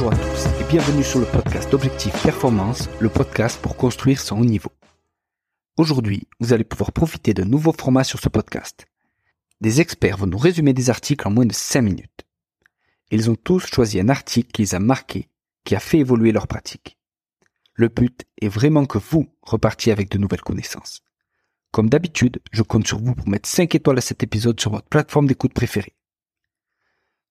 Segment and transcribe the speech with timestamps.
[0.00, 4.38] Bonjour à tous et bienvenue sur le podcast Objectif Performance, le podcast pour construire son
[4.38, 4.70] haut niveau.
[5.76, 8.86] Aujourd'hui, vous allez pouvoir profiter d'un nouveau format sur ce podcast.
[9.60, 12.26] Des experts vont nous résumer des articles en moins de 5 minutes.
[13.10, 15.30] Ils ont tous choisi un article qui les a marqués,
[15.64, 16.96] qui a fait évoluer leur pratique.
[17.74, 21.02] Le but est vraiment que vous repartiez avec de nouvelles connaissances.
[21.72, 24.86] Comme d'habitude, je compte sur vous pour mettre 5 étoiles à cet épisode sur votre
[24.86, 25.97] plateforme d'écoute préférée.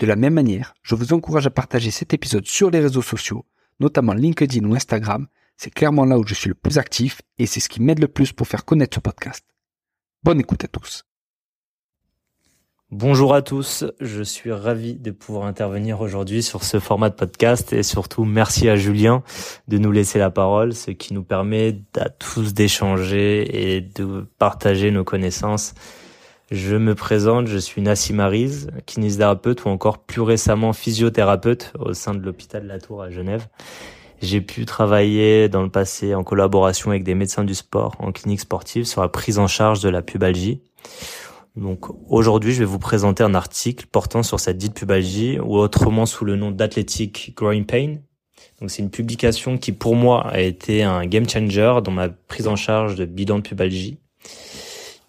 [0.00, 3.44] De la même manière, je vous encourage à partager cet épisode sur les réseaux sociaux,
[3.80, 5.26] notamment LinkedIn ou Instagram.
[5.58, 8.08] C'est clairement là où je suis le plus actif et c'est ce qui m'aide le
[8.08, 9.44] plus pour faire connaître ce podcast.
[10.24, 11.04] Bonne écoute à tous.
[12.90, 17.74] Bonjour à tous, je suis ravi de pouvoir intervenir aujourd'hui sur ce format de podcast
[17.74, 19.22] et surtout merci à Julien
[19.68, 24.90] de nous laisser la parole, ce qui nous permet à tous d'échanger et de partager
[24.90, 25.74] nos connaissances
[26.50, 32.12] je me présente, je suis Nassim Ariz, kinésithérapeute ou encore plus récemment physiothérapeute au sein
[32.12, 33.46] de l'hôpital de la Tour à Genève.
[34.20, 38.40] J'ai pu travailler dans le passé en collaboration avec des médecins du sport en clinique
[38.40, 40.60] sportive sur la prise en charge de la pubalgie.
[41.54, 46.04] Donc aujourd'hui, je vais vous présenter un article portant sur cette dite pubalgie ou autrement
[46.04, 47.98] sous le nom d'Athletic Growing Pain.
[48.60, 52.48] Donc c'est une publication qui pour moi a été un game changer dans ma prise
[52.48, 54.00] en charge de bilan de pubalgie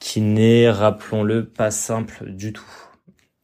[0.00, 2.64] qui n'est, rappelons-le, pas simple du tout.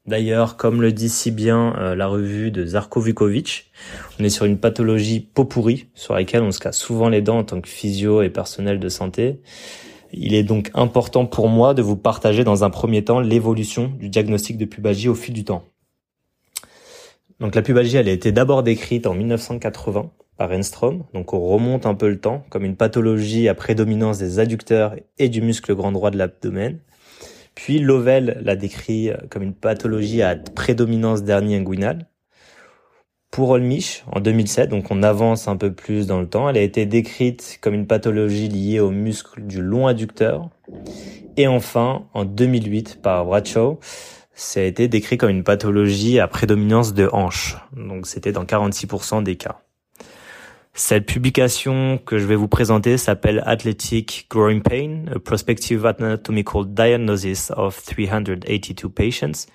[0.07, 3.71] D'ailleurs, comme le dit si bien euh, la revue de Zarko Vukovic,
[4.19, 7.39] on est sur une pathologie peau pourrie sur laquelle on se casse souvent les dents
[7.39, 9.41] en tant que physio et personnel de santé.
[10.12, 14.09] Il est donc important pour moi de vous partager dans un premier temps l'évolution du
[14.09, 15.65] diagnostic de pubalgie au fil du temps.
[17.41, 21.05] Donc la pubalgie, elle a été d'abord décrite en 1980 par Enstrom.
[21.15, 25.28] Donc on remonte un peu le temps comme une pathologie à prédominance des adducteurs et
[25.28, 26.78] du muscle grand droit de l'abdomen.
[27.55, 32.06] Puis Lovell l'a décrit comme une pathologie à prédominance dernier inguinal.
[33.31, 36.62] Pour Olmich, en 2007, donc on avance un peu plus dans le temps, elle a
[36.62, 40.49] été décrite comme une pathologie liée au muscle du long adducteur.
[41.37, 43.78] Et enfin, en 2008, par Bradshaw,
[44.33, 47.56] ça a été décrit comme une pathologie à prédominance de hanche.
[47.75, 49.60] Donc c'était dans 46% des cas.
[50.78, 57.50] Cette publication que je vais vous présenter s'appelle Athletic Growing Pain, a prospective anatomical diagnosis
[57.56, 59.47] of 382 patients,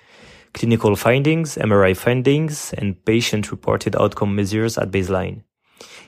[0.52, 5.42] clinical findings, MRI findings, and patient-reported outcome measures at baseline.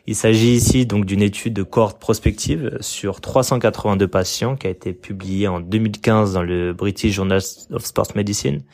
[0.08, 4.92] Il s'agit ici donc d'une étude de cohorte prospective sur 382 patients qui a été
[4.92, 8.64] publiée en 2015 dans le British Journal of Sports Medicine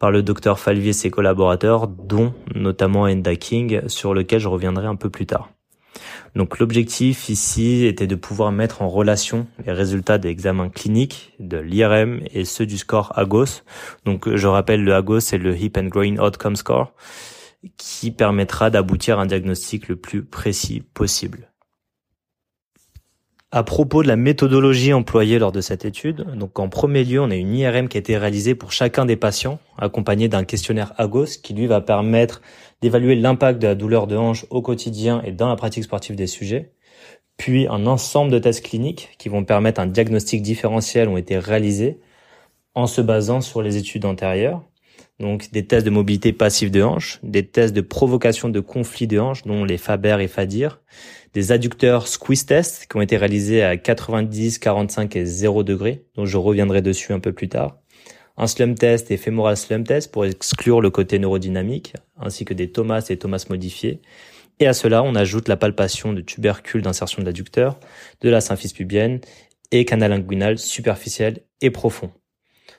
[0.00, 4.86] par le docteur Falvier et ses collaborateurs, dont notamment Enda King, sur lequel je reviendrai
[4.86, 5.52] un peu plus tard.
[6.34, 11.58] Donc l'objectif ici était de pouvoir mettre en relation les résultats des examens cliniques de
[11.58, 13.62] l'IRM et ceux du score AGOS.
[14.04, 16.92] Donc je rappelle le AGOS c'est le Hip and Groin Outcome Score
[17.76, 21.47] qui permettra d'aboutir à un diagnostic le plus précis possible.
[23.50, 27.30] À propos de la méthodologie employée lors de cette étude, donc en premier lieu, on
[27.30, 31.40] a une IRM qui a été réalisée pour chacun des patients, accompagnée d'un questionnaire AGOS
[31.42, 32.42] qui lui va permettre
[32.82, 36.26] d'évaluer l'impact de la douleur de hanche au quotidien et dans la pratique sportive des
[36.26, 36.74] sujets.
[37.38, 42.00] Puis un ensemble de tests cliniques qui vont permettre un diagnostic différentiel ont été réalisés
[42.74, 44.62] en se basant sur les études antérieures.
[45.20, 49.18] Donc des tests de mobilité passive de hanche, des tests de provocation de conflit de
[49.18, 50.80] hanche, dont les Faber et Fadir,
[51.34, 56.24] des adducteurs squeeze tests qui ont été réalisés à 90, 45 et 0 degrés, dont
[56.24, 57.78] je reviendrai dessus un peu plus tard.
[58.36, 62.70] Un slump test et femoral slump test pour exclure le côté neurodynamique, ainsi que des
[62.70, 64.00] Thomas et Thomas modifiés.
[64.60, 67.80] Et à cela, on ajoute la palpation de tubercules d'insertion de l'adducteur,
[68.20, 69.20] de la symphyse pubienne
[69.72, 72.12] et canal inguinal superficiel et profond.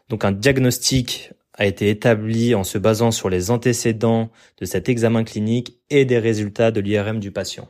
[0.07, 5.25] Donc un diagnostic a été établi en se basant sur les antécédents de cet examen
[5.25, 7.67] clinique et des résultats de l'IRM du patient.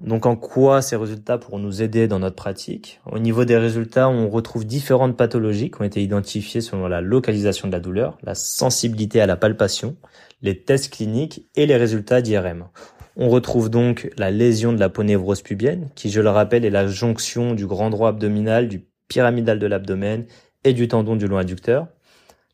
[0.00, 3.00] Donc en quoi ces résultats pourront nous aider dans notre pratique?
[3.06, 7.68] Au niveau des résultats, on retrouve différentes pathologies qui ont été identifiées selon la localisation
[7.68, 9.96] de la douleur, la sensibilité à la palpation,
[10.42, 12.66] les tests cliniques et les résultats d'IRM.
[13.14, 16.88] On retrouve donc la lésion de la ponévrose pubienne, qui je le rappelle est la
[16.88, 20.26] jonction du grand droit abdominal, du pyramidal de l'abdomen
[20.64, 21.88] et du tendon du long adducteur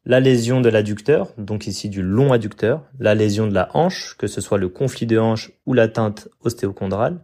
[0.09, 4.29] la lésion de l'adducteur, donc ici du long adducteur, la lésion de la hanche, que
[4.29, 7.19] ce soit le conflit de hanche ou l'atteinte ostéochondrale,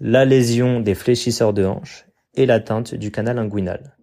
[0.00, 3.94] la lésion des fléchisseurs de hanche et l'atteinte du canal inguinal.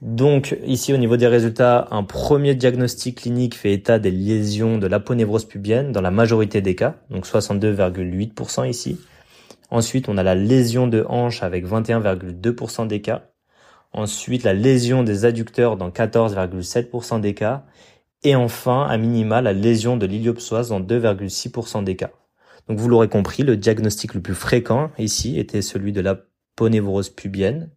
[0.00, 4.86] Donc ici au niveau des résultats, un premier diagnostic clinique fait état des lésions de
[4.86, 9.00] l'aponévrose pubienne dans la majorité des cas, donc 62,8% ici.
[9.70, 13.31] Ensuite, on a la lésion de hanche avec 21,2% des cas.
[13.92, 17.64] Ensuite, la lésion des adducteurs dans 14,7% des cas
[18.22, 22.10] Et enfin, à minima, la lésion de l'iliopsoas dans 2,6% des cas.
[22.68, 26.20] Donc vous l'aurez compris, le diagnostic le plus fréquent ici était celui de la
[26.56, 27.70] ponévrose pubienne.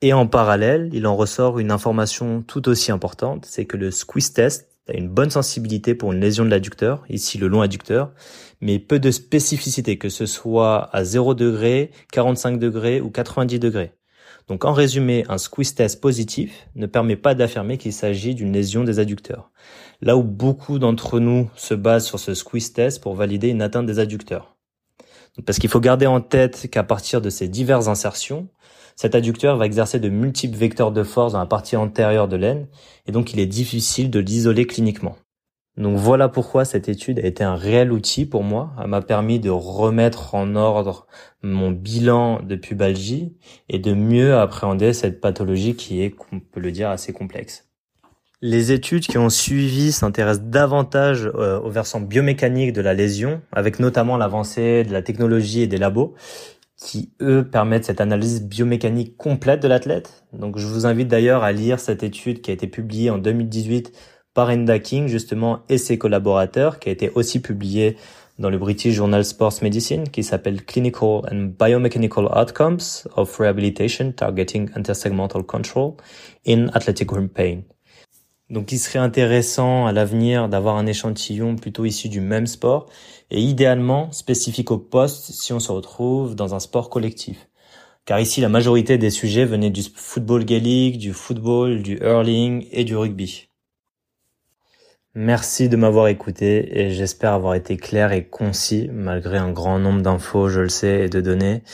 [0.00, 4.32] Et en parallèle, il en ressort une information tout aussi importante, c'est que le squeeze
[4.32, 8.12] test a une bonne sensibilité pour une lésion de l'adducteur, ici le long adducteur,
[8.60, 13.97] mais peu de spécificité, que ce soit à 0 degré, 45 degrés ou 90 degrés.
[14.48, 18.82] Donc en résumé, un squeeze test positif ne permet pas d'affirmer qu'il s'agit d'une lésion
[18.82, 19.50] des adducteurs.
[20.00, 23.86] Là où beaucoup d'entre nous se basent sur ce squeeze test pour valider une atteinte
[23.86, 24.56] des adducteurs.
[25.44, 28.48] Parce qu'il faut garder en tête qu'à partir de ces diverses insertions,
[28.96, 32.66] cet adducteur va exercer de multiples vecteurs de force dans la partie antérieure de l'aine,
[33.06, 35.16] et donc il est difficile de l'isoler cliniquement.
[35.78, 38.72] Donc voilà pourquoi cette étude a été un réel outil pour moi.
[38.82, 41.06] Elle m'a permis de remettre en ordre
[41.42, 43.36] mon bilan de pubalgie
[43.68, 47.68] et de mieux appréhender cette pathologie qui est, on peut le dire, assez complexe.
[48.42, 53.78] Les études qui ont suivi s'intéressent davantage euh, au versant biomécanique de la lésion, avec
[53.78, 56.14] notamment l'avancée de la technologie et des labos,
[56.76, 60.24] qui eux permettent cette analyse biomécanique complète de l'athlète.
[60.32, 63.92] Donc je vous invite d'ailleurs à lire cette étude qui a été publiée en 2018
[64.38, 67.96] par Enda King justement et ses collaborateurs, qui a été aussi publiée
[68.38, 74.70] dans le British Journal Sports Medicine, qui s'appelle Clinical and Biomechanical Outcomes of Rehabilitation Targeting
[74.76, 75.94] Intersegmental Control
[76.46, 77.62] in Athletic Rim Pain.
[78.48, 82.86] Donc il serait intéressant à l'avenir d'avoir un échantillon plutôt issu du même sport
[83.32, 87.48] et idéalement spécifique au poste si on se retrouve dans un sport collectif.
[88.04, 92.84] Car ici la majorité des sujets venaient du football gaélique, du football, du hurling et
[92.84, 93.47] du rugby.
[95.20, 100.00] Merci de m'avoir écouté et j'espère avoir été clair et concis malgré un grand nombre
[100.00, 101.64] d'infos, je le sais, et de données.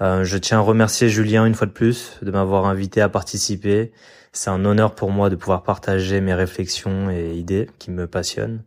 [0.00, 3.92] Euh, je tiens à remercier Julien une fois de plus de m'avoir invité à participer
[4.32, 8.62] c'est un honneur pour moi de pouvoir partager mes réflexions et idées qui me passionnent.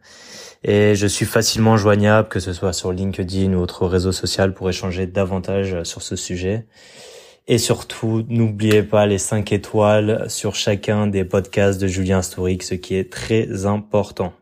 [0.63, 4.69] Et je suis facilement joignable, que ce soit sur LinkedIn ou autre réseau social pour
[4.69, 6.65] échanger davantage sur ce sujet.
[7.51, 12.75] Et surtout, n'oubliez pas les 5 étoiles sur chacun des podcasts de Julien Storic, ce
[12.75, 14.33] qui est très important.